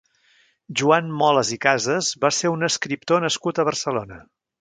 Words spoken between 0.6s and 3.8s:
Joan Molas i Casas va ser un escriptor nascut a